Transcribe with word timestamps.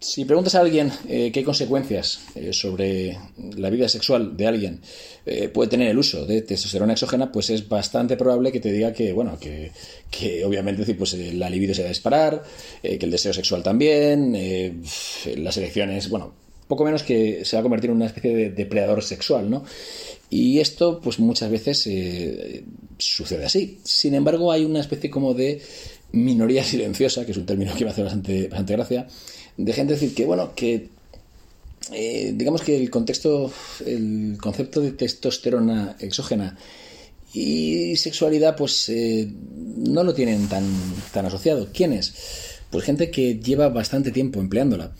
si 0.00 0.24
preguntas 0.24 0.54
a 0.54 0.60
alguien 0.60 0.90
eh, 1.08 1.30
qué 1.30 1.44
consecuencias 1.44 2.22
eh, 2.34 2.54
sobre 2.54 3.18
la 3.56 3.68
vida 3.68 3.86
sexual 3.86 4.34
de 4.34 4.46
alguien 4.46 4.80
eh, 5.26 5.48
puede 5.48 5.68
tener 5.68 5.88
el 5.88 5.98
uso 5.98 6.24
de 6.24 6.40
testosterona 6.40 6.94
exógena, 6.94 7.30
pues 7.30 7.50
es 7.50 7.68
bastante 7.68 8.16
probable 8.16 8.50
que 8.50 8.60
te 8.60 8.72
diga 8.72 8.94
que, 8.94 9.12
bueno, 9.12 9.38
que, 9.38 9.72
obviamente 10.44 10.80
decir, 10.80 10.96
pues, 10.96 11.12
la 11.34 11.50
libido 11.50 11.74
se 11.74 11.82
va 11.82 11.88
a 11.88 11.90
disparar, 11.90 12.42
que 12.82 12.98
el 12.98 13.10
deseo 13.10 13.34
sexual 13.34 13.62
también, 13.62 14.80
las 15.36 15.56
elecciones, 15.58 16.08
bueno, 16.08 16.32
poco 16.66 16.84
menos 16.84 17.02
que 17.02 17.44
se 17.44 17.56
va 17.56 17.60
a 17.60 17.62
convertir 17.62 17.90
en 17.90 17.96
una 17.96 18.06
especie 18.06 18.34
de 18.34 18.50
depredador 18.50 19.02
sexual, 19.02 19.50
¿no? 19.50 19.64
Y 20.30 20.60
esto, 20.60 21.00
pues 21.00 21.18
muchas 21.18 21.50
veces 21.50 21.88
sucede 22.96 23.44
así. 23.44 23.78
Sin 23.84 24.14
embargo, 24.14 24.50
hay 24.50 24.64
una 24.64 24.80
especie 24.80 25.10
como 25.10 25.34
de 25.34 25.60
minoría 26.12 26.64
silenciosa, 26.64 27.24
que 27.24 27.32
es 27.32 27.38
un 27.38 27.46
término 27.46 27.74
que 27.74 27.84
me 27.84 27.90
hace 27.90 28.02
bastante, 28.02 28.48
bastante 28.48 28.72
gracia, 28.72 29.06
de 29.56 29.72
gente 29.72 29.94
decir 29.94 30.14
que, 30.14 30.24
bueno, 30.24 30.54
que 30.54 30.88
eh, 31.92 32.32
digamos 32.36 32.62
que 32.62 32.76
el 32.76 32.90
contexto, 32.90 33.52
el 33.84 34.36
concepto 34.40 34.80
de 34.80 34.92
testosterona 34.92 35.96
exógena 35.98 36.56
y 37.32 37.96
sexualidad, 37.96 38.56
pues 38.56 38.88
eh, 38.88 39.28
no 39.76 40.04
lo 40.04 40.14
tienen 40.14 40.48
tan, 40.48 40.64
tan 41.12 41.26
asociado. 41.26 41.68
¿Quiénes? 41.72 42.14
Pues 42.70 42.84
gente 42.84 43.10
que 43.10 43.36
lleva 43.36 43.68
bastante 43.68 44.10
tiempo 44.10 44.40
empleándola. 44.40 44.92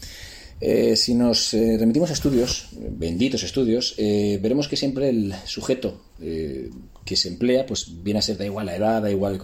Eh, 0.60 0.96
si 0.96 1.14
nos 1.14 1.52
remitimos 1.52 2.10
a 2.10 2.12
estudios, 2.12 2.68
benditos 2.72 3.42
estudios, 3.42 3.94
veremos 3.96 4.68
que 4.68 4.76
siempre 4.76 5.08
el 5.08 5.34
sujeto 5.46 6.02
que 6.18 7.16
se 7.16 7.28
emplea, 7.28 7.64
pues 7.64 8.02
viene 8.02 8.18
a 8.18 8.22
ser 8.22 8.36
da 8.36 8.44
igual 8.44 8.66
la 8.66 8.76
edad, 8.76 9.02
da 9.02 9.10
igual. 9.10 9.40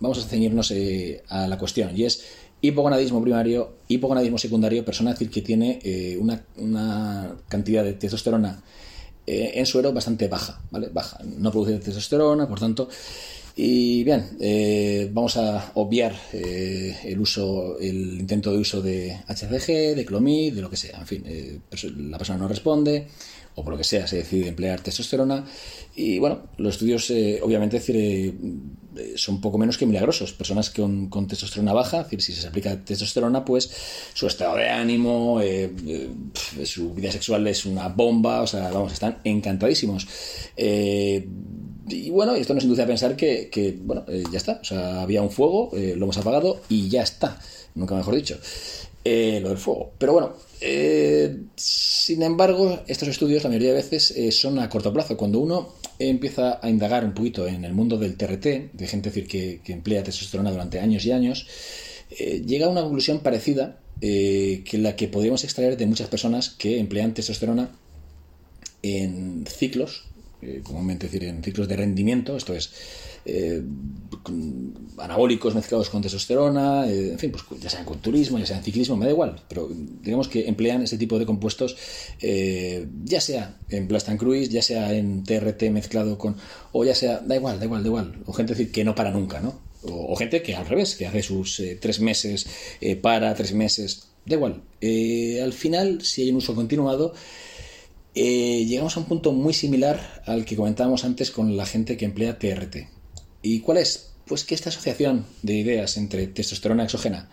Vamos 0.00 0.18
a 0.18 0.28
ceñirnos 0.28 0.72
a 1.28 1.46
la 1.46 1.58
cuestión, 1.58 1.96
y 1.96 2.04
es 2.04 2.22
hipogonadismo 2.60 3.22
primario, 3.22 3.76
hipogonadismo 3.88 4.38
secundario, 4.38 4.84
persona 4.84 5.14
que 5.14 5.42
tiene 5.42 5.78
eh, 5.82 6.18
una, 6.18 7.36
cantidad 7.48 7.84
de 7.84 7.94
testosterona 7.94 8.62
eh, 9.26 9.52
en 9.54 9.66
suero 9.66 9.92
bastante 9.92 10.28
baja, 10.28 10.60
¿vale? 10.70 10.88
Baja, 10.92 11.18
no 11.24 11.50
produce 11.50 11.78
testosterona, 11.78 12.48
por 12.48 12.60
tanto. 12.60 12.88
Y 13.62 14.04
bien, 14.04 14.38
eh, 14.40 15.10
vamos 15.12 15.36
a 15.36 15.72
obviar 15.74 16.14
el 16.32 17.20
uso, 17.20 17.78
el 17.78 18.18
intento 18.18 18.52
de 18.52 18.58
uso 18.58 18.80
de 18.80 19.14
HCG, 19.28 19.94
de 19.96 20.06
clomid, 20.06 20.54
de 20.54 20.62
lo 20.62 20.70
que 20.70 20.78
sea. 20.78 20.98
En 20.98 21.06
fin, 21.06 21.22
la 22.08 22.16
persona 22.16 22.38
no 22.38 22.48
responde, 22.48 23.08
o 23.56 23.62
por 23.62 23.74
lo 23.74 23.76
que 23.76 23.84
sea, 23.84 24.06
se 24.06 24.16
decide 24.16 24.48
emplear 24.48 24.80
testosterona. 24.80 25.44
Y 25.94 26.18
bueno, 26.18 26.44
los 26.56 26.76
estudios, 26.76 27.10
eh, 27.10 27.40
obviamente, 27.42 27.78
decir, 27.78 27.96
eh, 27.96 28.32
son 29.16 29.42
poco 29.42 29.58
menos 29.58 29.76
que 29.76 29.84
milagrosos. 29.84 30.32
Personas 30.32 30.70
con, 30.70 31.10
testosterona 31.28 31.74
baja, 31.74 32.04
decir, 32.04 32.22
si 32.22 32.32
se 32.32 32.48
aplica 32.48 32.82
testosterona, 32.82 33.44
pues 33.44 33.70
su 34.14 34.26
estado 34.26 34.56
de 34.56 34.70
ánimo, 34.70 35.38
eh, 35.42 35.70
su 36.64 36.94
vida 36.94 37.12
sexual 37.12 37.46
es 37.46 37.66
una 37.66 37.88
bomba, 37.88 38.40
o 38.40 38.46
sea, 38.46 38.70
vamos, 38.70 38.94
están 38.94 39.18
encantadísimos. 39.24 40.06
Y 41.88 42.10
bueno, 42.10 42.34
esto 42.34 42.54
nos 42.54 42.64
induce 42.64 42.82
a 42.82 42.86
pensar 42.86 43.16
que, 43.16 43.48
que 43.50 43.76
bueno, 43.80 44.04
ya 44.30 44.38
está. 44.38 44.58
O 44.60 44.64
sea, 44.64 45.02
había 45.02 45.22
un 45.22 45.30
fuego, 45.30 45.70
lo 45.72 46.04
hemos 46.04 46.18
apagado 46.18 46.60
y 46.68 46.88
ya 46.88 47.02
está. 47.02 47.38
Nunca 47.74 47.94
mejor 47.94 48.14
dicho. 48.14 48.38
lo 49.04 49.48
del 49.48 49.58
fuego. 49.58 49.92
Pero 49.98 50.12
bueno, 50.12 50.34
eh, 50.60 51.36
sin 51.56 52.22
embargo, 52.22 52.80
estos 52.86 53.08
estudios 53.08 53.42
la 53.42 53.48
mayoría 53.48 53.70
de 53.70 53.76
veces 53.76 54.10
eh, 54.10 54.30
son 54.30 54.58
a 54.58 54.68
corto 54.68 54.92
plazo. 54.92 55.16
Cuando 55.16 55.40
uno 55.40 55.74
empieza 55.98 56.60
a 56.62 56.68
indagar 56.68 57.04
un 57.04 57.14
poquito 57.14 57.46
en 57.46 57.64
el 57.64 57.72
mundo 57.72 57.96
del 57.96 58.16
TRT, 58.16 58.72
de 58.72 58.86
gente 58.86 59.10
decir 59.10 59.26
que, 59.26 59.60
emplea 59.72 60.02
testosterona 60.02 60.50
durante 60.50 60.80
años 60.80 61.04
y 61.06 61.12
años, 61.12 61.46
eh, 62.10 62.42
llega 62.46 62.66
a 62.66 62.68
una 62.68 62.82
conclusión 62.82 63.20
parecida 63.20 63.78
que 64.00 64.78
la 64.78 64.96
que 64.96 65.08
podríamos 65.08 65.44
extraer 65.44 65.76
de 65.76 65.84
muchas 65.84 66.08
personas 66.08 66.48
que 66.48 66.78
emplean 66.78 67.12
testosterona 67.12 67.68
en 68.82 69.44
ciclos, 69.46 70.04
comúnmente 70.62 71.06
decir 71.06 71.24
en 71.24 71.42
ciclos 71.42 71.68
de 71.68 71.76
rendimiento, 71.76 72.36
esto 72.36 72.54
es 72.54 72.72
eh, 73.26 73.62
anabólicos 74.96 75.54
mezclados 75.54 75.90
con 75.90 76.00
testosterona, 76.00 76.88
eh, 76.88 77.12
en 77.12 77.18
fin, 77.18 77.30
pues 77.30 77.44
ya 77.60 77.68
sea 77.68 77.80
en 77.80 77.84
culturismo, 77.84 78.38
ya 78.38 78.46
sea 78.46 78.56
en 78.56 78.62
ciclismo, 78.62 78.96
me 78.96 79.04
da 79.04 79.12
igual, 79.12 79.42
pero 79.48 79.68
digamos 79.70 80.28
que 80.28 80.48
emplean 80.48 80.82
ese 80.82 80.96
tipo 80.96 81.18
de 81.18 81.26
compuestos, 81.26 81.76
eh, 82.20 82.86
ya 83.04 83.20
sea 83.20 83.58
en 83.68 83.88
Blast 83.88 84.08
Cruise, 84.16 84.48
ya 84.48 84.62
sea 84.62 84.94
en 84.94 85.24
TRT 85.24 85.64
mezclado 85.70 86.16
con, 86.16 86.36
o 86.72 86.84
ya 86.84 86.94
sea, 86.94 87.20
da 87.20 87.36
igual, 87.36 87.58
da 87.58 87.66
igual, 87.66 87.82
da 87.82 87.88
igual, 87.88 88.18
o 88.24 88.32
gente 88.32 88.54
decir 88.54 88.72
que 88.72 88.84
no 88.84 88.94
para 88.94 89.10
nunca, 89.10 89.40
¿no? 89.40 89.60
O, 89.82 90.14
gente 90.16 90.42
que 90.42 90.54
al 90.54 90.66
revés, 90.66 90.94
que 90.94 91.06
hace 91.06 91.22
sus 91.22 91.62
tres 91.80 92.00
meses, 92.00 92.46
para 93.00 93.34
tres 93.34 93.54
meses, 93.54 94.08
da 94.26 94.36
igual. 94.36 94.62
al 95.42 95.52
final, 95.54 96.02
si 96.02 96.22
hay 96.22 96.30
un 96.30 96.36
uso 96.36 96.54
continuado, 96.54 97.14
llegamos 98.14 98.96
a 98.96 99.00
un 99.00 99.06
punto 99.06 99.32
muy 99.32 99.52
similar 99.54 100.22
al 100.26 100.44
que 100.44 100.56
comentábamos 100.56 101.04
antes 101.04 101.30
con 101.30 101.56
la 101.56 101.66
gente 101.66 101.96
que 101.96 102.04
emplea 102.04 102.38
TRT. 102.38 102.88
¿Y 103.42 103.60
cuál 103.60 103.78
es? 103.78 104.12
Pues 104.26 104.44
que 104.44 104.54
esta 104.54 104.68
asociación 104.68 105.26
de 105.42 105.54
ideas 105.54 105.96
entre 105.96 106.26
testosterona 106.26 106.84
exógena 106.84 107.28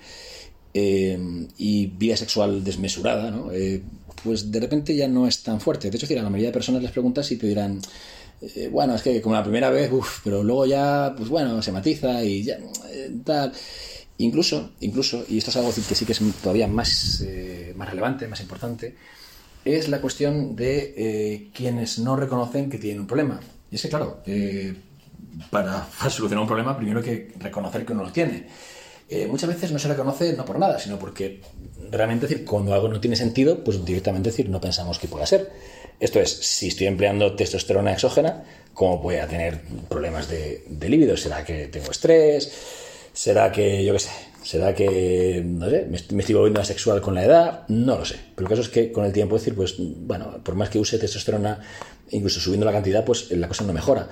eh, 0.74 1.48
y 1.58 1.88
vida 1.88 2.16
sexual 2.18 2.64
desmesurada, 2.64 3.32
¿no? 3.32 3.52
Eh, 3.52 3.82
pues 4.24 4.52
de 4.52 4.60
repente 4.60 4.96
ya 4.96 5.08
no 5.08 5.28
es 5.28 5.44
tan 5.44 5.60
fuerte. 5.60 5.90
De 5.90 5.98
hecho, 5.98 6.08
a 6.08 6.22
la 6.22 6.30
mayoría 6.30 6.50
de 6.50 6.54
personas 6.54 6.82
les 6.82 6.92
preguntas 6.92 7.32
y 7.32 7.38
te 7.38 7.48
dirán, 7.48 7.80
eh, 8.42 8.70
bueno, 8.72 8.96
es 8.96 9.02
que 9.02 9.22
como 9.22 9.36
la 9.36 9.44
primera 9.44 9.70
vez, 9.70 9.92
uff, 9.92 10.22
pero 10.24 10.44
luego 10.44 10.66
ya, 10.66 11.14
pues 11.18 11.30
bueno, 11.30 11.62
se 11.62 11.72
matiza 11.72 12.24
y 12.24 12.44
ya, 12.44 12.60
tal. 13.24 13.52
Incluso, 14.20 14.72
incluso, 14.82 15.26
y 15.30 15.38
esto 15.38 15.52
es 15.52 15.58
algo 15.58 15.74
que 15.74 15.82
sí 15.82 16.06
que 16.06 16.12
es 16.12 16.22
todavía 16.42 16.68
más, 16.68 17.24
más 17.76 17.90
relevante, 17.90 18.28
más 18.28 18.42
importante, 18.42 18.96
es 19.76 19.90
la 19.90 20.02
cuestión 20.02 20.56
de 20.56 21.50
quienes 21.54 22.00
no 22.00 22.16
reconocen 22.16 22.70
que 22.70 22.78
tienen 22.78 23.02
un 23.02 23.08
problema. 23.08 23.40
Y 23.70 23.76
es 23.76 23.82
que, 23.82 23.90
claro, 23.90 24.22
para, 25.50 25.88
solucionar 26.10 26.42
un 26.42 26.48
problema 26.48 26.78
primero 26.78 27.00
hay 27.00 27.06
que 27.06 27.34
reconocer 27.40 27.86
que 27.86 27.94
uno 27.94 28.04
lo 28.04 28.12
tiene. 28.12 28.48
Eh, 29.10 29.26
muchas 29.28 29.50
veces 29.50 29.72
no 29.72 29.80
se 29.80 29.88
reconoce 29.88 30.34
no 30.34 30.44
por 30.44 30.60
nada, 30.60 30.80
sino 30.80 31.00
porque 31.00 31.42
realmente 31.92 32.28
decir, 32.28 32.44
cuando 32.44 32.74
algo 32.74 32.90
no 32.90 33.00
tiene 33.00 33.16
sentido, 33.16 33.64
pues 33.64 33.84
directamente 33.86 34.30
decir, 34.30 34.50
no 34.50 34.60
pensamos 34.60 35.00
que 35.00 35.08
pueda 35.08 35.26
ser. 35.26 35.50
Esto 36.00 36.20
es, 36.20 36.32
si 36.32 36.68
estoy 36.68 36.88
empleando 36.88 37.36
testosterona 37.36 37.94
exógena, 37.94 38.44
¿cómo 38.74 39.00
voy 39.00 39.16
a 39.16 39.28
tener 39.28 39.62
problemas 39.88 40.28
de, 40.28 40.64
de? 40.68 41.18
¿Será 41.18 41.44
que 41.46 41.68
tengo 41.68 41.90
estrés? 41.92 42.52
¿Será 43.14 43.52
que, 43.52 43.84
yo 43.84 43.94
qué 43.94 44.00
sé, 44.00 44.10
será 44.48 44.74
que, 44.74 45.44
no 45.46 45.70
sé, 45.70 45.88
me, 45.90 45.98
estoy 45.98 46.36
volviendo 46.36 46.62
asexual 46.62 47.02
con 47.02 47.14
la 47.14 47.26
edad? 47.26 47.68
No 47.68 47.98
lo 47.98 48.06
sé. 48.06 48.16
Pero 48.34 48.48
el 48.48 48.50
caso 48.50 48.62
es 48.62 48.70
que 48.70 48.94
con 48.94 49.04
el 49.04 49.12
tiempo 49.12 49.36
decir, 49.36 49.54
pues, 49.54 49.76
bueno, 49.78 50.42
por 50.42 50.56
más 50.56 50.70
que 50.70 50.80
use 50.80 50.98
testosterona, 50.98 51.60
incluso 52.12 52.40
subiendo 52.40 52.66
la 52.66 52.72
cantidad, 52.72 53.04
pues 53.04 53.30
la 53.32 53.50
cosa 53.50 53.66
no 53.66 53.74
mejora. 53.74 54.08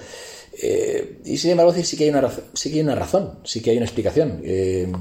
Eh, 0.61 1.21
y 1.23 1.37
sin 1.37 1.51
embargo, 1.51 1.73
sí 1.73 1.95
que, 1.95 2.03
hay 2.03 2.09
una 2.09 2.19
razón, 2.19 2.43
sí 2.53 2.69
que 2.69 2.75
hay 2.75 2.81
una 2.81 2.95
razón, 2.95 3.39
sí 3.45 3.61
que 3.61 3.69
hay 3.69 3.77
una 3.77 3.85
explicación. 3.85 4.41
Eh, 4.43 4.91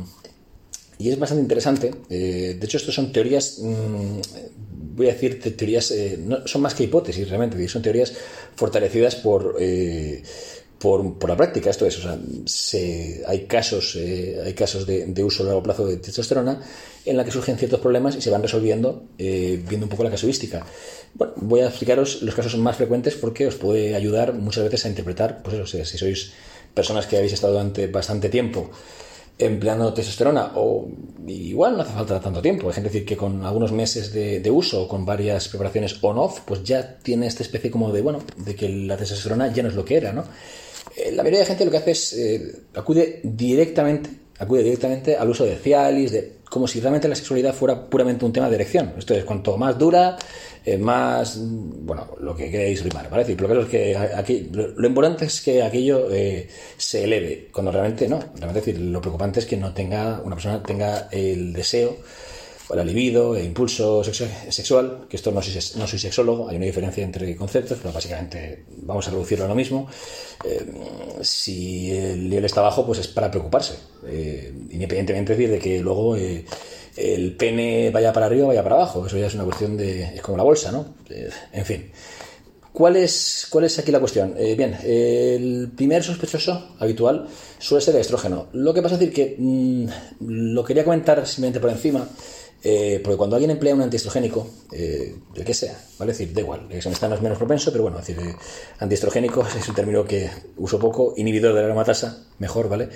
y 0.98 1.10
es 1.10 1.18
bastante 1.18 1.42
interesante. 1.42 1.90
Eh, 2.10 2.56
de 2.56 2.64
hecho, 2.64 2.76
esto 2.76 2.92
son 2.92 3.10
teorías, 3.10 3.58
mm, 3.60 4.20
voy 4.94 5.08
a 5.08 5.14
decir 5.14 5.40
teorías, 5.56 5.92
no, 6.20 6.46
son 6.46 6.62
más 6.62 6.74
que 6.74 6.84
hipótesis 6.84 7.28
realmente, 7.28 7.66
son 7.66 7.82
teorías 7.82 8.12
fortalecidas 8.54 9.16
por, 9.16 9.56
por, 10.84 11.28
la 11.28 11.36
práctica. 11.36 11.70
Esto 11.70 11.86
es, 11.86 11.98
o 11.98 12.02
sea, 12.02 12.18
hay 13.26 13.46
casos, 13.46 13.96
hay 13.96 14.52
casos 14.52 14.86
de, 14.86 15.06
de, 15.06 15.24
uso 15.24 15.42
a 15.42 15.46
largo 15.46 15.62
plazo 15.62 15.86
de 15.86 15.96
testosterona 15.96 16.60
en 17.06 17.16
la 17.16 17.24
que 17.24 17.30
surgen 17.30 17.56
ciertos 17.56 17.80
problemas 17.80 18.16
y 18.16 18.20
se 18.20 18.28
van 18.28 18.42
resolviendo 18.42 19.04
viendo 19.16 19.86
un 19.86 19.88
poco 19.88 20.04
la 20.04 20.10
casuística. 20.10 20.66
Bueno, 21.14 21.32
voy 21.36 21.60
a 21.60 21.68
explicaros 21.68 22.20
los 22.20 22.34
casos 22.34 22.56
más 22.58 22.76
frecuentes 22.76 23.14
porque 23.14 23.46
os 23.46 23.54
puede 23.54 23.94
ayudar 23.94 24.34
muchas 24.34 24.64
veces 24.64 24.84
a 24.84 24.88
interpretar, 24.90 25.42
pues 25.42 25.56
eso, 25.56 25.84
si, 25.84 25.96
sois 25.96 26.32
personas 26.74 27.06
que 27.06 27.16
habéis 27.16 27.32
estado 27.32 27.54
durante 27.54 27.86
bastante 27.86 28.28
tiempo 28.28 28.70
empleando 29.36 29.92
testosterona 29.92 30.52
o 30.54 30.88
igual 31.26 31.76
no 31.76 31.82
hace 31.82 31.92
falta 31.92 32.20
tanto 32.20 32.42
tiempo. 32.42 32.68
Hay 32.68 32.74
gente 32.74 32.90
decir 32.90 33.06
que 33.06 33.16
con 33.16 33.44
algunos 33.44 33.72
meses 33.72 34.12
de, 34.12 34.50
uso 34.50 34.82
o 34.82 34.88
con 34.88 35.04
varias 35.04 35.48
preparaciones 35.48 35.98
on-off, 36.02 36.40
pues 36.44 36.62
ya 36.62 36.98
tiene 36.98 37.26
esta 37.26 37.42
especie 37.42 37.70
como 37.70 37.90
de, 37.90 38.02
bueno, 38.02 38.20
de 38.36 38.54
que 38.54 38.68
la 38.68 38.96
testosterona 38.96 39.52
ya 39.52 39.62
no 39.62 39.70
es 39.70 39.74
lo 39.74 39.84
que 39.84 39.96
era, 39.96 40.12
¿no? 40.12 40.24
Eh, 40.96 41.12
la 41.12 41.22
mayoría 41.22 41.40
de 41.40 41.46
gente 41.46 41.64
lo 41.64 41.70
que 41.70 41.76
hace 41.78 41.90
es 41.90 42.12
eh, 42.12 42.62
acude 42.74 43.20
directamente 43.22 44.24
acude 44.38 44.62
directamente 44.62 45.16
al 45.16 45.28
uso 45.28 45.44
de 45.44 45.56
Cialis, 45.56 46.12
de, 46.12 46.32
como 46.48 46.66
si 46.66 46.80
realmente 46.80 47.08
la 47.08 47.14
sexualidad 47.14 47.54
fuera 47.54 47.88
puramente 47.88 48.24
un 48.24 48.32
tema 48.32 48.48
de 48.48 48.56
erección. 48.56 48.94
Esto 48.98 49.14
es, 49.14 49.24
cuanto 49.24 49.56
más 49.56 49.78
dura, 49.78 50.16
eh, 50.64 50.76
más, 50.78 51.38
bueno, 51.40 52.16
lo 52.20 52.34
que 52.34 52.50
queréis 52.50 52.82
rimar, 52.82 53.08
¿vale? 53.10 53.34
Lo 53.36 53.48
que 53.48 53.60
es 53.60 53.66
que 53.68 53.96
aquí, 53.96 54.50
lo, 54.52 54.86
importante 54.86 55.26
es 55.26 55.40
que 55.40 55.62
aquello 55.62 56.08
eh, 56.10 56.48
se 56.76 57.04
eleve, 57.04 57.48
cuando 57.52 57.70
realmente 57.70 58.08
no. 58.08 58.18
Realmente 58.18 58.60
decir, 58.60 58.78
lo 58.78 59.00
preocupante 59.00 59.40
es 59.40 59.46
que 59.46 59.56
no 59.56 59.72
tenga, 59.72 60.20
una 60.24 60.36
persona 60.36 60.62
tenga 60.62 61.08
el 61.10 61.52
deseo, 61.52 61.96
el 62.70 62.86
libido, 62.86 63.36
el 63.36 63.44
impulso 63.44 64.02
sexual, 64.04 65.06
que 65.08 65.16
esto 65.16 65.30
no 65.32 65.42
soy, 65.42 65.54
no 65.76 65.86
soy 65.86 65.98
sexólogo, 65.98 66.48
hay 66.48 66.56
una 66.56 66.66
diferencia 66.66 67.04
entre 67.04 67.36
conceptos, 67.36 67.78
pero 67.80 67.92
básicamente 67.92 68.64
vamos 68.78 69.06
a 69.08 69.10
reducirlo 69.10 69.44
a 69.44 69.48
lo 69.48 69.54
mismo. 69.54 69.88
Eh, 70.44 70.64
si 71.20 71.92
el 71.92 72.28
nivel 72.28 72.44
está 72.44 72.62
bajo, 72.62 72.86
pues 72.86 72.98
es 73.00 73.08
para 73.08 73.30
preocuparse, 73.30 73.74
independientemente 74.70 75.36
de 75.36 75.58
que 75.58 75.80
luego 75.80 76.16
el 76.96 77.36
pene 77.36 77.90
vaya 77.90 78.12
para 78.12 78.26
arriba 78.26 78.44
o 78.44 78.48
vaya 78.48 78.62
para 78.62 78.76
abajo. 78.76 79.06
Eso 79.06 79.18
ya 79.18 79.26
es 79.26 79.34
una 79.34 79.44
cuestión 79.44 79.76
de. 79.76 80.02
es 80.02 80.22
como 80.22 80.36
la 80.36 80.44
bolsa, 80.44 80.70
¿no? 80.70 80.94
Eh, 81.10 81.30
en 81.52 81.64
fin. 81.64 81.90
¿Cuál 82.72 82.96
es, 82.96 83.46
¿Cuál 83.50 83.66
es 83.66 83.78
aquí 83.78 83.92
la 83.92 84.00
cuestión? 84.00 84.34
Eh, 84.36 84.56
bien, 84.56 84.76
el 84.82 85.70
primer 85.76 86.02
sospechoso 86.02 86.74
habitual 86.80 87.28
suele 87.56 87.84
ser 87.84 87.94
el 87.94 88.00
estrógeno. 88.00 88.48
Lo 88.52 88.74
que 88.74 88.82
pasa 88.82 88.94
es 88.94 89.00
decir 89.00 89.14
que 89.14 89.36
mm, 89.38 89.86
lo 90.26 90.64
quería 90.64 90.84
comentar 90.84 91.24
simplemente 91.24 91.60
por 91.60 91.70
encima, 91.70 92.08
eh, 92.66 92.98
porque 93.04 93.18
cuando 93.18 93.36
alguien 93.36 93.50
emplea 93.50 93.74
un 93.74 93.82
antiestrogénico, 93.82 94.48
eh, 94.72 95.14
el 95.34 95.44
que 95.44 95.52
sea, 95.52 95.78
¿vale? 95.98 96.12
Es 96.12 96.18
decir, 96.18 96.34
da 96.34 96.40
igual, 96.40 96.66
el 96.70 96.78
examen 96.78 97.12
es 97.12 97.20
menos 97.20 97.36
propenso, 97.36 97.70
pero 97.70 97.82
bueno, 97.82 97.98
es 97.98 98.06
decir, 98.06 98.26
eh, 98.26 98.34
antiestrogénico 98.78 99.46
es 99.58 99.68
un 99.68 99.74
término 99.74 100.06
que 100.06 100.30
uso 100.56 100.78
poco, 100.78 101.12
inhibidor 101.18 101.52
de 101.52 101.60
la 101.60 101.66
aromatasa, 101.66 102.24
mejor, 102.38 102.68
¿vale? 102.70 102.88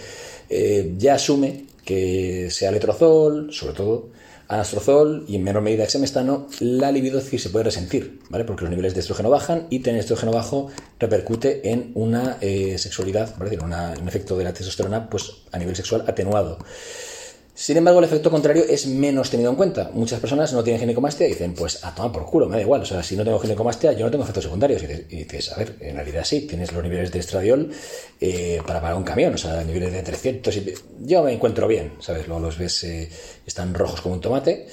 ya 0.97 1.15
asume 1.15 1.67
que 1.85 2.49
sea 2.51 2.71
letrozol, 2.71 3.53
sobre 3.53 3.75
todo, 3.75 4.09
anastrozol 4.49 5.27
y 5.29 5.37
en 5.37 5.45
menor 5.45 5.61
medida 5.61 5.85
exemestano, 5.85 6.47
la 6.61 6.91
libido 6.91 7.21
sí 7.21 7.37
se 7.39 7.51
puede 7.51 7.67
resentir, 7.67 8.21
¿vale? 8.31 8.45
Porque 8.47 8.63
los 8.63 8.71
niveles 8.71 8.95
de 8.95 9.01
estrógeno 9.01 9.29
bajan 9.29 9.67
y 9.69 9.81
tener 9.81 10.01
estrógeno 10.01 10.33
bajo 10.33 10.69
repercute 10.99 11.71
en 11.71 11.93
una 11.95 12.39
sexualidad, 12.41 13.35
¿vale? 13.37 13.59
un 13.59 14.09
efecto 14.09 14.39
de 14.39 14.45
la 14.45 14.55
testosterona 14.55 15.11
pues, 15.11 15.31
a 15.53 15.59
nivel 15.59 15.77
sexual 15.77 16.05
atenuado. 16.07 16.57
Sin 17.61 17.77
embargo, 17.77 17.99
el 17.99 18.05
efecto 18.05 18.31
contrario 18.31 18.63
es 18.69 18.87
menos 18.87 19.31
tenido 19.31 19.51
en 19.51 19.57
cuenta. 19.57 19.91
Muchas 19.93 20.21
personas 20.21 20.53
no 20.53 20.63
tienen 20.63 20.79
ginecomastia 20.79 21.27
y 21.27 21.31
dicen, 21.31 21.55
pues 21.55 21.85
a 21.85 21.93
tomar 21.93 22.13
por 22.13 22.25
culo, 22.25 22.49
me 22.49 22.55
da 22.55 22.63
igual. 22.63 22.83
O 22.83 22.85
sea, 22.85 23.03
si 23.03 23.17
no 23.17 23.25
tengo 23.25 23.41
ginecomastia, 23.41 23.91
yo 23.95 24.05
no 24.05 24.13
tengo 24.13 24.23
efectos 24.23 24.45
secundarios. 24.45 24.81
Y 24.85 25.25
dices, 25.25 25.51
a 25.51 25.57
ver, 25.57 25.75
en 25.81 25.97
realidad 25.97 26.23
sí, 26.25 26.43
tienes 26.43 26.71
los 26.73 26.81
niveles 26.85 27.11
de 27.11 27.19
estradiol 27.19 27.69
eh, 28.21 28.63
para 28.65 28.81
pagar 28.81 28.97
un 28.97 29.03
camión, 29.03 29.35
o 29.35 29.39
sea, 29.39 29.65
niveles 29.65 29.93
de 29.93 30.03
300. 30.05 30.57
Y... 30.57 30.75
Yo 31.01 31.25
me 31.25 31.33
encuentro 31.33 31.67
bien, 31.67 31.95
¿sabes? 31.99 32.29
Luego 32.29 32.43
los 32.43 32.59
ves, 32.59 32.85
eh, 32.85 33.09
están 33.45 33.75
rojos 33.75 34.03
como 34.03 34.15
un 34.15 34.21
tomate, 34.21 34.69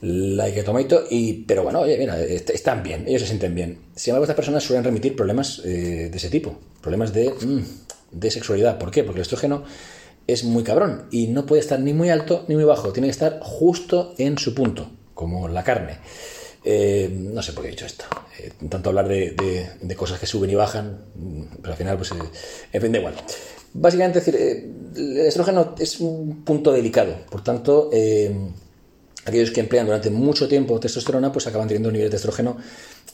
like 0.00 0.62
tomato, 0.62 1.04
y, 1.10 1.34
pero 1.44 1.64
bueno, 1.64 1.80
oye, 1.80 1.98
mira, 1.98 2.18
están 2.18 2.82
bien, 2.82 3.04
ellos 3.06 3.20
se 3.20 3.28
sienten 3.28 3.54
bien. 3.54 3.78
Sin 3.94 4.12
embargo, 4.12 4.24
estas 4.24 4.36
personas 4.36 4.64
suelen 4.64 4.84
remitir 4.84 5.14
problemas 5.14 5.60
eh, 5.66 6.08
de 6.10 6.16
ese 6.16 6.30
tipo, 6.30 6.58
problemas 6.80 7.12
de, 7.12 7.28
mm, 7.28 7.60
de 8.12 8.30
sexualidad. 8.30 8.78
¿Por 8.78 8.90
qué? 8.90 9.04
Porque 9.04 9.18
el 9.18 9.24
estrógeno 9.24 9.64
es 10.26 10.44
muy 10.44 10.62
cabrón 10.62 11.06
y 11.10 11.28
no 11.28 11.46
puede 11.46 11.60
estar 11.60 11.80
ni 11.80 11.92
muy 11.92 12.10
alto 12.10 12.44
ni 12.48 12.54
muy 12.54 12.64
bajo, 12.64 12.92
tiene 12.92 13.08
que 13.08 13.12
estar 13.12 13.40
justo 13.42 14.14
en 14.18 14.38
su 14.38 14.54
punto, 14.54 14.90
como 15.14 15.48
la 15.48 15.64
carne. 15.64 15.98
Eh, 16.64 17.10
no 17.12 17.42
sé 17.42 17.52
por 17.52 17.62
qué 17.62 17.68
he 17.68 17.72
dicho 17.72 17.86
esto. 17.86 18.04
Eh, 18.38 18.52
tanto 18.68 18.90
hablar 18.90 19.08
de, 19.08 19.96
cosas 19.96 20.18
que 20.18 20.26
suben 20.26 20.50
y 20.50 20.54
bajan, 20.54 21.04
pero 21.60 21.72
al 21.72 21.78
final, 21.78 21.96
pues, 21.96 22.12
eh, 22.12 22.14
en 22.72 22.82
fin, 22.82 22.92
da 22.92 22.98
igual. 22.98 23.14
Básicamente, 23.74 24.20
decir, 24.20 24.36
el 24.36 25.18
estrógeno 25.20 25.74
es 25.78 25.98
un 26.00 26.44
punto 26.44 26.72
delicado, 26.72 27.14
por 27.30 27.42
tanto, 27.42 27.90
aquellos 29.24 29.50
que 29.50 29.60
emplean 29.60 29.86
durante 29.86 30.10
mucho 30.10 30.48
tiempo 30.48 30.80
testosterona, 30.80 31.32
pues 31.32 31.46
acaban 31.46 31.68
teniendo 31.68 31.90
niveles 31.90 32.10
de 32.10 32.16
estrógeno 32.16 32.56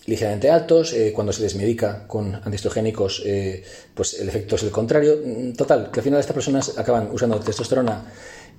ligeramente 0.07 0.51
altos, 0.51 0.95
eh, 0.95 1.13
cuando 1.15 1.33
se 1.33 1.43
desmedica 1.43 2.07
con 2.07 2.35
antiestrogénicos, 2.35 3.23
eh, 3.27 3.63
pues 3.95 4.19
el 4.19 4.29
efecto 4.29 4.57
es 4.57 4.63
el 4.63 4.71
contrario. 4.71 5.19
Mm, 5.23 5.53
total, 5.53 5.91
que 5.91 6.01
al 6.01 6.05
final 6.05 6.21
estas 6.21 6.35
personas 6.35 6.79
acaban 6.79 7.11
usando 7.13 7.39
testosterona 7.39 8.05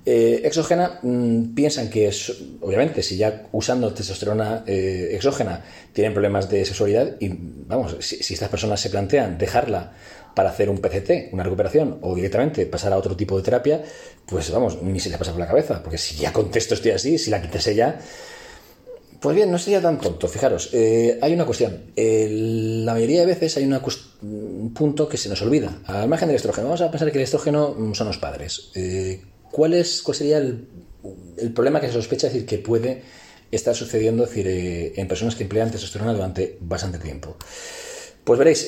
eh, 0.06 0.40
exógena, 0.44 0.98
mm, 1.02 1.54
piensan 1.54 1.90
que, 1.90 2.08
es, 2.08 2.32
obviamente, 2.60 3.02
si 3.02 3.16
ya 3.16 3.46
usando 3.52 3.92
testosterona 3.92 4.64
exógena 4.66 5.64
tienen 5.92 6.12
problemas 6.12 6.48
de 6.48 6.64
sexualidad, 6.64 7.16
y 7.20 7.30
vamos, 7.66 7.96
si, 8.00 8.34
estas 8.34 8.48
personas 8.48 8.80
se 8.80 8.90
plantean 8.90 9.38
dejarla 9.38 9.92
para 10.34 10.50
hacer 10.50 10.70
un 10.70 10.78
PCT, 10.78 11.32
una 11.32 11.42
recuperación, 11.42 11.98
o 12.02 12.14
directamente 12.14 12.64
pasar 12.66 12.92
a 12.92 12.98
otro 12.98 13.16
tipo 13.16 13.36
de 13.36 13.42
terapia, 13.42 13.82
pues 14.26 14.50
vamos, 14.50 14.82
ni 14.82 15.00
se 15.00 15.10
les 15.10 15.18
pasa 15.18 15.32
por 15.32 15.40
la 15.40 15.46
cabeza, 15.46 15.82
porque 15.82 15.98
si 15.98 16.16
ya 16.16 16.32
contesto 16.32 16.74
estoy 16.74 16.92
así, 16.92 17.18
si 17.18 17.30
la 17.30 17.42
quitase 17.42 17.74
ya 17.74 18.00
pues 19.20 19.36
bien, 19.36 19.50
no 19.50 19.58
sería 19.58 19.82
tan 19.82 20.00
tonto. 20.00 20.28
Fijaros, 20.28 20.70
eh, 20.72 21.18
hay 21.20 21.34
una 21.34 21.44
cuestión. 21.44 21.92
la 21.94 22.94
mayoría 22.94 23.20
de 23.20 23.26
veces 23.26 23.56
hay 23.58 23.64
un 23.64 24.72
punto 24.74 25.08
que 25.08 25.18
se 25.18 25.28
nos 25.28 25.42
olvida. 25.42 25.78
Al 25.84 26.08
margen 26.08 26.28
del 26.28 26.36
estrógeno, 26.36 26.68
vamos 26.68 26.80
a 26.80 26.90
pensar 26.90 27.12
que 27.12 27.18
el 27.18 27.24
estrógeno 27.24 27.74
mm, 27.76 27.92
son 27.92 28.06
los 28.06 28.16
padres. 28.16 28.70
Eh, 29.50 29.52
¿cuál, 29.52 29.74
es, 29.74 30.02
¿Cuál 30.02 30.16
sería 30.16 30.38
el, 30.38 31.52
problema 31.54 31.80
que 31.80 31.88
se 31.88 31.92
sospecha 31.92 32.28
decir, 32.28 32.46
que 32.46 32.58
puede 32.58 33.02
estar 33.50 33.74
sucediendo 33.74 34.24
decir, 34.24 34.46
eh, 34.46 34.92
en 34.96 35.08
personas 35.08 35.34
que 35.34 35.44
emplean 35.44 35.70
testosterona 35.70 36.12
durante 36.12 36.58
bastante 36.60 36.98
tiempo? 36.98 37.36
Pues 38.24 38.38
veréis, 38.38 38.66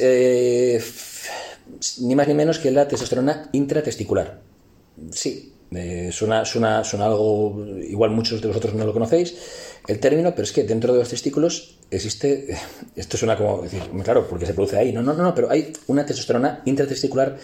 ni 2.00 2.16
más 2.16 2.28
ni 2.28 2.34
menos 2.34 2.58
que 2.58 2.70
la 2.70 2.88
testosterona 2.88 3.48
intratesticular. 3.52 4.40
Sí, 5.10 5.52
suena, 6.12 6.44
suena, 6.44 6.84
suena 6.84 7.06
algo, 7.06 7.64
igual 7.82 8.10
muchos 8.10 8.40
de 8.40 8.48
vosotros 8.48 8.74
no 8.74 8.84
lo 8.84 8.92
conocéis 8.92 9.34
el 9.88 9.98
término, 9.98 10.30
pero 10.30 10.44
es 10.44 10.52
que 10.52 10.64
dentro 10.64 10.92
de 10.92 11.00
los 11.00 11.08
testículos 11.08 11.76
existe, 11.90 12.56
esto 12.96 13.16
suena 13.16 13.36
como 13.36 13.62
decir, 13.62 13.82
claro, 14.04 14.26
porque 14.28 14.46
se 14.46 14.54
produce 14.54 14.76
ahí, 14.76 14.92
no, 14.92 15.02
no, 15.02 15.14
no, 15.14 15.34
pero 15.34 15.50
hay 15.50 15.72
una 15.88 16.06
testosterona 16.06 16.62
intratesticular, 16.64 17.36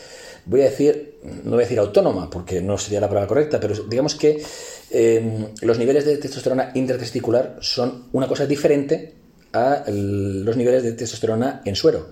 voy 0.46 0.62
a 0.62 0.64
decir, 0.64 1.18
no 1.44 1.52
voy 1.52 1.60
a 1.60 1.66
decir 1.66 1.78
autónoma, 1.78 2.30
porque 2.30 2.60
no 2.60 2.78
sería 2.78 3.00
la 3.00 3.08
palabra 3.08 3.28
correcta, 3.28 3.58
pero 3.58 3.74
digamos 3.84 4.14
que 4.14 4.42
em, 4.90 5.48
los 5.62 5.78
niveles 5.78 6.04
de 6.04 6.16
testosterona 6.16 6.70
intratesticular 6.74 7.58
son 7.60 8.08
una 8.12 8.28
cosa 8.28 8.46
diferente 8.46 9.14
a 9.52 9.84
los 9.88 10.56
niveles 10.56 10.82
de 10.82 10.92
testosterona 10.92 11.62
en 11.64 11.74
suero. 11.74 12.10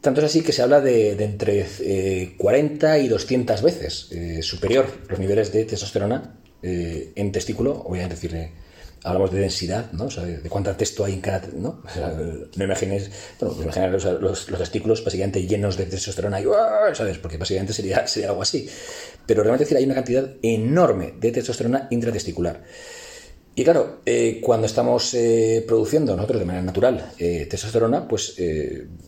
Tanto 0.00 0.20
es 0.20 0.26
así 0.26 0.42
que 0.42 0.52
se 0.52 0.62
habla 0.62 0.80
de, 0.80 1.12
entre 1.22 1.66
40 2.36 2.96
eh, 2.96 3.02
y 3.02 3.08
200 3.08 3.62
veces 3.62 4.08
eh, 4.12 4.42
superior 4.42 4.86
los 5.08 5.18
niveles 5.18 5.52
de 5.52 5.64
testosterona 5.64 6.36
eh, 6.62 7.12
en 7.14 7.32
testículo, 7.32 7.82
obviamente 7.86 8.14
decir 8.14 8.50
hablamos 9.02 9.30
de 9.30 9.40
densidad, 9.40 9.92
¿no? 9.92 10.04
O 10.04 10.10
sea, 10.10 10.24
de, 10.24 10.48
cuánta 10.48 10.76
texto 10.76 11.04
hay 11.04 11.14
en 11.14 11.20
cada, 11.20 11.42
¿no? 11.54 11.82
no 12.56 12.64
imagines, 12.64 13.10
bueno, 13.40 13.56
pues 13.56 14.04
los, 14.20 14.46
testículos 14.46 15.02
básicamente 15.02 15.46
llenos 15.46 15.76
de 15.76 15.86
testosterona 15.86 16.40
y, 16.40 16.44
¿sabes? 16.92 17.18
Porque 17.18 17.38
básicamente 17.38 17.72
sería, 17.72 18.06
sería 18.06 18.28
algo 18.30 18.42
así. 18.42 18.68
Pero 19.26 19.42
realmente 19.42 19.64
decir, 19.64 19.78
hay 19.78 19.84
una 19.84 19.94
cantidad 19.94 20.30
enorme 20.42 21.14
de 21.18 21.32
testosterona 21.32 21.88
intratesticular. 21.90 22.62
Y 23.60 23.64
claro, 23.64 24.00
eh, 24.06 24.40
cuando 24.42 24.66
estamos 24.66 25.12
eh, 25.12 25.62
produciendo 25.68 26.16
nosotros 26.16 26.40
de 26.40 26.46
manera 26.46 26.64
natural 26.64 27.12
eh, 27.18 27.44
testosterona, 27.44 28.08
pues 28.08 28.36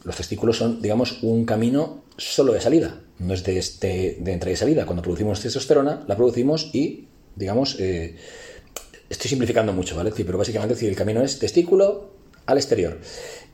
los 0.05 0.15
testículos 0.15 0.59
son, 0.59 0.83
digamos, 0.83 1.23
un 1.23 1.47
camino 1.47 2.05
solo 2.19 2.53
de 2.53 2.61
salida, 2.61 3.01
no 3.19 3.33
es 3.33 3.45
de, 3.45 3.57
este, 3.57 4.19
de 4.21 4.31
entrada 4.31 4.53
y 4.53 4.57
salida. 4.57 4.85
Cuando 4.85 5.01
producimos 5.01 5.41
testosterona, 5.41 6.05
la 6.07 6.17
producimos 6.17 6.69
y, 6.75 7.09
digamos, 7.35 7.79
Estoy 7.81 9.29
simplificando 9.31 9.73
mucho, 9.73 9.97
¿vale? 9.97 10.13
pero 10.15 10.37
básicamente 10.37 10.87
el 10.87 10.97
camino 10.97 11.23
es 11.23 11.39
testículo 11.39 12.11
al 12.45 12.59
exterior. 12.59 12.99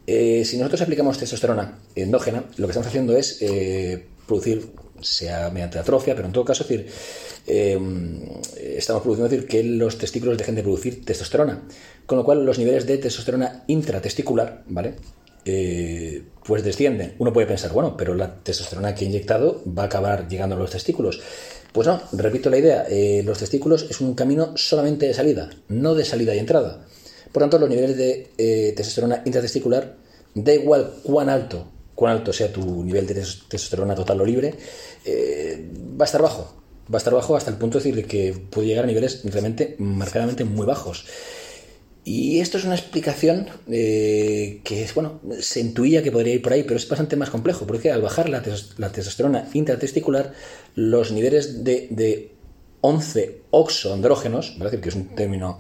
Si 0.05 0.57
nosotros 0.57 0.83
aplicamos 0.83 1.17
testosterona 1.17 1.79
endógena, 1.95 2.45
lo 2.57 2.67
que 2.67 2.73
estamos 2.73 2.89
haciendo 2.89 3.17
es 3.17 3.39
producir, 4.27 4.67
sea 5.03 5.51
mediante 5.51 5.79
atrofia, 5.79 6.15
pero 6.15 6.27
en 6.27 6.33
todo 6.33 6.45
caso, 6.45 6.65
decir, 6.65 6.87
eh, 7.47 7.79
estamos 8.77 9.03
produciendo 9.03 9.29
decir, 9.29 9.49
que 9.49 9.63
los 9.63 9.99
testículos 9.99 10.39
dejen 10.39 10.55
de 10.55 10.63
producir 10.63 11.05
testosterona. 11.05 11.63
Con 12.07 12.19
lo 12.19 12.25
cual, 12.25 12.45
los 12.45 12.59
niveles 12.59 12.87
de 12.87 12.99
testosterona 12.99 13.65
intratesticular, 13.67 14.63
¿vale? 14.67 14.95
pues 16.45 16.63
descienden. 16.63 17.15
Uno 17.19 17.33
puede 17.33 17.47
pensar, 17.47 17.73
bueno, 17.73 17.97
pero 17.97 18.15
la 18.15 18.43
testosterona 18.43 18.95
que 18.95 19.05
he 19.05 19.09
inyectado 19.09 19.63
va 19.67 19.85
a 19.85 19.87
acabar 19.87 20.29
llegando 20.29 20.57
a 20.57 20.59
los 20.59 20.71
testículos. 20.71 21.21
Pues 21.73 21.87
no, 21.87 22.01
repito 22.13 22.51
la 22.51 22.59
idea, 22.59 22.87
eh, 22.89 23.23
los 23.25 23.39
testículos 23.39 23.87
es 23.91 24.01
un 24.01 24.15
camino 24.15 24.57
solamente 24.57 25.07
de 25.07 25.15
salida, 25.15 25.51
no 25.69 25.95
de 25.95 26.05
salida 26.05 26.35
y 26.35 26.39
entrada. 26.39 26.87
Por 27.33 27.43
tanto, 27.43 27.59
los 27.59 27.69
niveles 27.69 27.97
de 27.97 28.31
eh, 28.39 28.73
testosterona 28.75 29.23
intratesticular, 29.25 29.97
da 30.35 30.55
igual 30.55 30.95
cuán 31.03 31.29
alto, 31.29 31.69
cuán 31.99 32.13
alto 32.13 32.33
sea 32.33 32.53
tu 32.53 32.85
nivel 32.85 33.09
de 33.09 33.15
testosterona 33.15 33.93
total 33.97 34.21
o 34.21 34.25
libre, 34.25 34.55
eh, 35.05 35.69
va 36.01 36.05
a 36.05 36.07
estar 36.07 36.23
bajo. 36.23 36.55
Va 36.87 36.95
a 36.95 37.03
estar 37.03 37.13
bajo 37.13 37.37
hasta 37.37 37.51
el 37.51 37.57
punto 37.57 37.79
de 37.79 37.85
decir 37.85 38.07
que 38.07 38.33
puede 38.51 38.69
llegar 38.69 38.85
a 38.85 38.87
niveles 38.87 39.23
realmente 39.25 39.75
marcadamente 39.81 40.45
muy 40.45 40.65
bajos. 40.65 41.07
Y 42.05 42.39
esto 42.39 42.57
es 42.57 42.65
una 42.65 42.77
explicación 42.77 43.49
eh, 43.69 44.61
que, 44.63 44.87
bueno, 44.95 45.21
se 45.41 45.59
intuía 45.59 46.01
que 46.05 46.13
podría 46.13 46.35
ir 46.35 46.41
por 46.41 46.53
ahí, 46.53 46.63
pero 46.63 46.77
es 46.77 46.89
bastante 46.89 47.17
más 47.17 47.31
complejo, 47.31 47.67
porque 47.67 47.91
al 47.91 48.01
bajar 48.01 48.29
la, 48.29 48.43
testosterona 48.43 49.49
intratesticular, 49.53 50.33
los 50.77 51.11
niveles 51.11 51.65
de, 51.65 52.31
11 52.81 53.43
oxoandrógenos, 53.51 54.57
decir 54.57 54.81
que 54.81 54.89
es 54.91 54.95
un 54.95 55.17
término 55.17 55.59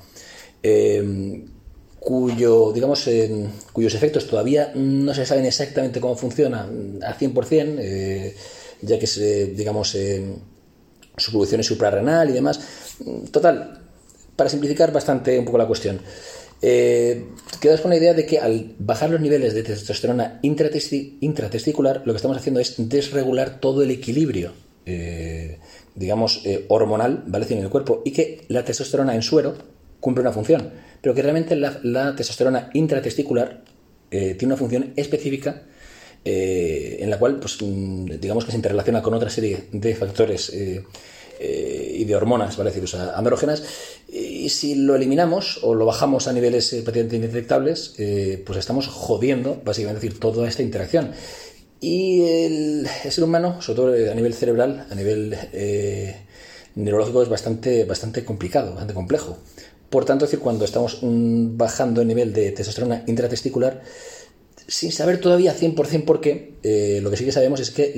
eh, 0.62 1.02
cuyo, 2.08 2.72
digamos, 2.72 3.06
cuyos 3.70 3.94
efectos 3.94 4.26
todavía 4.26 4.72
no 4.74 5.12
se 5.12 5.26
saben 5.26 5.44
exactamente 5.44 6.00
cómo 6.00 6.16
funcionan 6.16 7.00
al 7.02 7.18
100%, 7.18 7.76
eh, 7.80 8.34
ya 8.80 8.98
que, 8.98 9.06
se, 9.06 9.48
digamos, 9.48 9.94
su 11.18 11.30
producción 11.30 11.60
es 11.60 11.66
suprarrenal 11.66 12.30
y 12.30 12.32
demás. 12.32 12.60
Total, 13.30 13.78
para 14.34 14.48
simplificar 14.48 14.90
bastante 14.90 15.38
un 15.38 15.44
poco 15.44 15.58
la 15.58 15.66
cuestión. 15.66 16.00
Eh, 16.62 17.26
quedas 17.60 17.82
con 17.82 17.90
la 17.90 17.98
idea 17.98 18.14
de 18.14 18.24
que 18.24 18.38
al 18.38 18.74
bajar 18.78 19.10
los 19.10 19.20
niveles 19.20 19.52
de 19.52 19.62
testosterona 19.62 20.40
intratesticular, 20.40 22.00
lo 22.06 22.14
que 22.14 22.16
estamos 22.16 22.38
haciendo 22.38 22.58
es 22.58 22.74
desregular 22.78 23.60
todo 23.60 23.82
el 23.82 23.90
equilibrio, 23.90 24.52
eh, 24.86 25.58
digamos, 25.94 26.40
eh, 26.46 26.64
hormonal, 26.68 27.24
¿vale? 27.26 27.44
En 27.50 27.58
el 27.58 27.68
cuerpo, 27.68 28.00
y 28.06 28.12
que 28.12 28.46
la 28.48 28.64
testosterona 28.64 29.14
en 29.14 29.20
suero, 29.20 29.56
cumple 30.00 30.22
una 30.22 30.32
función, 30.32 30.70
pero 31.00 31.14
que 31.14 31.22
realmente 31.22 31.56
la, 31.56 32.14
testosterona 32.16 32.70
intratesticular 32.74 33.62
eh, 34.10 34.34
tiene 34.34 34.54
una 34.54 34.58
función 34.58 34.92
específica 34.96 35.62
eh, 36.24 36.98
en 37.00 37.10
la 37.10 37.18
cual, 37.18 37.38
pues, 37.38 37.58
mm, 37.60 38.18
digamos 38.20 38.44
que 38.44 38.50
se 38.50 38.56
interrelaciona 38.56 39.02
con 39.02 39.14
otra 39.14 39.30
serie 39.30 39.68
de 39.72 39.94
factores 39.94 40.50
eh, 40.50 40.84
y 41.40 42.04
de 42.04 42.16
hormonas, 42.16 42.56
¿vale? 42.56 42.70
decir, 42.70 42.84
o 42.92 43.16
andrógenas, 43.16 43.62
y 44.08 44.48
si 44.48 44.74
lo 44.74 44.96
eliminamos 44.96 45.60
o 45.62 45.72
lo 45.74 45.86
bajamos 45.86 46.26
a 46.26 46.32
niveles 46.32 46.70
prácticamente 46.82 47.14
indetectables, 47.14 47.94
pues 48.44 48.58
estamos 48.58 48.88
jodiendo, 48.88 49.62
básicamente, 49.64 50.04
decir, 50.04 50.18
toda 50.18 50.48
esta 50.48 50.62
interacción. 50.64 51.12
Y 51.80 52.22
el, 52.22 52.88
ser 53.08 53.22
humano, 53.22 53.62
sobre 53.62 53.76
todo 53.76 54.10
a 54.10 54.14
nivel 54.16 54.34
cerebral, 54.34 54.88
a 54.90 54.94
nivel 54.96 55.36
neurológico, 56.74 57.22
es 57.22 57.28
bastante, 57.28 57.84
bastante 57.84 58.24
complicado, 58.24 58.70
bastante 58.70 58.94
complejo. 58.94 59.38
Por 59.90 60.04
tanto, 60.04 60.26
decir, 60.26 60.40
cuando 60.40 60.64
estamos 60.64 60.98
mm, 61.02 61.56
bajando 61.56 62.02
el 62.02 62.08
nivel 62.08 62.32
de 62.32 62.52
testosterona 62.52 63.04
intratesticular, 63.06 63.82
sin 64.68 64.92
saber 64.92 65.18
todavía 65.18 65.56
100% 65.56 66.04
por 66.04 66.20
qué, 66.20 66.54
eh, 66.62 67.00
lo 67.02 67.10
que 67.10 67.16
sí 67.16 67.24
que 67.24 67.32
sabemos 67.32 67.58
es 67.60 67.70
que, 67.70 67.94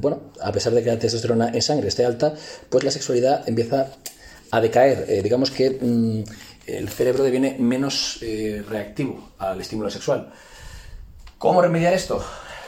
bueno, 0.00 0.20
a 0.42 0.52
pesar 0.52 0.74
de 0.74 0.84
que 0.84 0.90
la 0.90 0.98
testosterona 0.98 1.48
en 1.48 1.62
sangre 1.62 1.88
esté 1.88 2.04
alta, 2.04 2.34
pues 2.68 2.84
la 2.84 2.90
sexualidad 2.90 3.48
empieza 3.48 3.88
a 4.50 4.60
decaer. 4.60 5.06
Eh, 5.08 5.22
digamos 5.22 5.50
que 5.50 5.70
mm, 5.70 6.24
el 6.66 6.88
cerebro 6.90 7.24
deviene 7.24 7.56
menos 7.58 8.18
eh, 8.20 8.62
reactivo 8.68 9.30
al 9.38 9.62
estímulo 9.62 9.88
sexual. 9.88 10.30
¿Cómo 11.38 11.62
remediar 11.62 11.94
esto? 11.94 12.22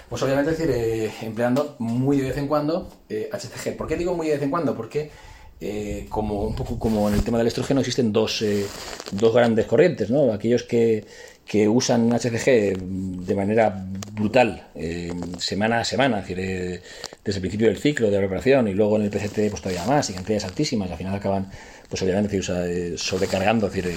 Pues 0.08 0.22
obviamente 0.22 0.52
decir, 0.52 1.10
empleando 1.22 1.76
muy 1.78 2.18
de 2.18 2.28
vez 2.28 2.36
en 2.38 2.46
cuando 2.46 2.90
HCG. 3.08 3.76
¿Por 3.76 3.86
qué 3.86 3.96
digo 3.96 4.14
muy 4.14 4.28
de 4.28 4.34
vez 4.34 4.42
en 4.42 4.50
cuando? 4.50 4.74
Porque 4.74 5.10
eh, 5.64 6.06
como 6.08 6.42
un 6.42 6.56
poco 6.56 6.76
como 6.76 7.08
en 7.08 7.14
el 7.14 7.22
tema 7.22 7.38
del 7.38 7.46
estrógeno 7.46 7.80
existen 7.80 8.12
dos, 8.12 8.42
eh, 8.42 8.66
dos 9.12 9.32
grandes 9.32 9.66
corrientes, 9.66 10.10
¿no? 10.10 10.32
Aquellos 10.32 10.64
que, 10.64 11.04
que, 11.46 11.68
usan 11.68 12.12
HCG 12.12 12.76
de 13.24 13.34
manera 13.36 13.86
brutal, 14.12 14.66
eh, 14.74 15.12
semana 15.38 15.78
a 15.78 15.84
semana, 15.84 16.22
desde 16.22 16.82
el 17.24 17.40
principio 17.40 17.68
del 17.68 17.78
ciclo 17.78 18.10
de 18.10 18.18
preparación 18.18 18.66
y 18.66 18.74
luego 18.74 18.96
en 18.96 19.02
el 19.02 19.10
PCT 19.10 19.50
pues 19.50 19.62
todavía 19.62 19.84
más 19.84 20.10
y 20.10 20.14
cantidades 20.14 20.44
altísimas, 20.44 20.88
y 20.88 20.92
al 20.92 20.98
final 20.98 21.14
acaban 21.14 21.48
pues 21.88 22.02
obviamente 22.02 22.42
sobrecargando 22.98 23.68
decir, 23.68 23.94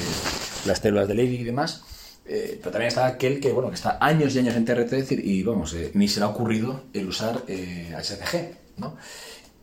las 0.68 0.78
células 0.78 1.08
de 1.08 1.16
Levy 1.16 1.38
y 1.38 1.44
demás. 1.46 1.84
pero 2.28 2.70
también 2.70 2.90
está 2.90 3.08
aquel 3.08 3.40
que, 3.40 3.52
bueno, 3.52 3.70
que 3.70 3.76
está 3.76 3.98
años 4.00 4.36
y 4.36 4.40
años 4.40 4.56
en 4.56 4.66
TRT 4.66 4.92
decir, 4.92 5.20
y 5.26 5.42
vamos, 5.42 5.76
ni 5.96 6.08
se 6.08 6.20
le 6.20 6.28
ha 6.28 6.30
ocurrido 6.30 6.84
el 6.94 7.08
usar 7.08 7.42
HCG, 7.48 8.54
¿no? 8.78 8.98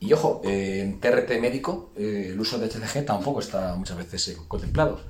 Y 0.03 0.13
ojo, 0.13 0.41
en 0.43 0.99
TRT 0.99 1.41
médico 1.41 1.93
eh, 1.97 2.31
el 2.31 2.41
uso 2.41 2.59
de 2.59 2.67
HCG 2.67 3.07
tampoco 3.07 3.39
está 3.39 3.77
muchas 3.77 3.97
veces 3.97 4.29
eh, 4.29 4.37
contemplado. 4.49 5.01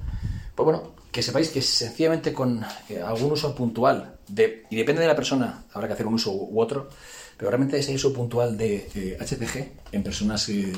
Pues 0.54 0.64
bueno, 0.66 0.92
que 1.11 1.22
sepáis 1.22 1.49
que 1.49 1.62
sencillamente 1.62 2.34
con 2.34 2.62
eh, 2.90 3.00
algún 3.00 3.32
uso 3.32 3.54
puntual, 3.54 4.18
de, 4.28 4.66
y 4.68 4.76
depende 4.76 5.00
de 5.00 5.08
la 5.08 5.16
persona, 5.16 5.64
habrá 5.72 5.88
que 5.88 5.94
hacer 5.94 6.06
un 6.06 6.14
uso 6.14 6.30
u 6.30 6.61
otro, 6.61 6.90
pero 7.38 7.50
realmente 7.50 7.78
ese 7.78 7.94
uso 7.94 8.12
puntual 8.12 8.58
de 8.58 9.16
HCG 9.18 9.92
en 9.92 10.02
personas 10.02 10.44
que 10.44 10.75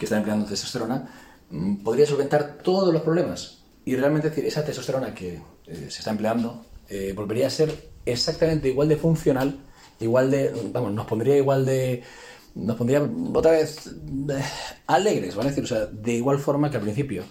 están 0.00 0.18
empleando 0.18 0.44
testosterona 0.44 1.08
mm, 1.50 1.84
podría 1.84 2.04
solventar 2.04 2.58
todos 2.64 2.92
los 2.92 3.02
problemas. 3.02 3.62
Y 3.84 3.94
realmente 3.94 4.44
esa 4.44 4.64
testosterona 4.64 5.14
que 5.14 5.40
se 5.66 5.98
está 6.00 6.10
empleando 6.10 6.66
volvería 7.14 7.46
a 7.46 7.50
ser 7.50 7.90
exactamente 8.04 8.68
igual 8.68 8.88
de 8.88 8.96
funcional, 8.96 9.60
igual 10.00 10.30
de, 10.30 10.52
vamos, 10.72 10.92
nos 10.92 11.06
pondría 11.06 11.36
igual 11.36 11.64
de 11.64 12.02
nos 12.54 12.76
pondría 12.76 13.02
otra 13.34 13.52
vez 13.52 13.86
eh, 13.86 14.42
alegres, 14.86 15.34
¿vale? 15.34 15.50
Decir, 15.50 15.64
o 15.64 15.66
sea, 15.66 15.86
de 15.86 16.12
igual 16.14 16.38
forma 16.38 16.70
que 16.70 16.76
al 16.76 16.82
principio. 16.82 17.24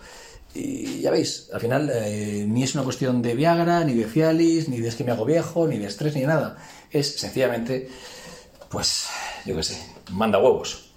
Y 0.53 0.99
ya 0.99 1.11
veis, 1.11 1.49
al 1.53 1.61
final 1.61 1.89
eh, 1.93 2.45
ni 2.47 2.63
es 2.63 2.75
una 2.75 2.83
cuestión 2.83 3.21
de 3.21 3.35
Viagra, 3.35 3.83
ni 3.83 3.93
de 3.93 4.05
Cialis, 4.05 4.67
ni 4.67 4.79
de 4.79 4.89
es 4.89 4.95
que 4.95 5.03
me 5.03 5.11
hago 5.11 5.23
viejo, 5.25 5.67
ni 5.67 5.77
de 5.77 5.87
estrés, 5.87 6.15
ni 6.15 6.23
nada. 6.23 6.57
Es 6.89 7.17
sencillamente, 7.17 7.89
pues, 8.69 9.07
yo 9.45 9.55
qué 9.55 9.63
sé, 9.63 9.81
manda 10.11 10.39
huevos. 10.39 10.90